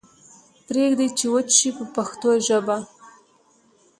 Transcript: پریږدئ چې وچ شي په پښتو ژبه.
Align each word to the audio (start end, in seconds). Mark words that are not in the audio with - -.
پریږدئ 0.67 1.07
چې 1.17 1.25
وچ 1.33 1.49
شي 1.59 1.69
په 1.77 1.85
پښتو 1.95 2.29
ژبه. 2.47 2.77